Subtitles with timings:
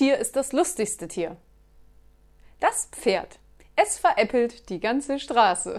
[0.00, 1.36] Tier ist das lustigste Tier?
[2.58, 3.38] Das Pferd.
[3.76, 5.78] Es veräppelt die ganze Straße.